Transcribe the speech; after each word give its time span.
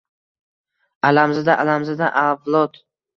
Alam-zada-alamzada 1.09 2.09
avlod! 2.23 2.81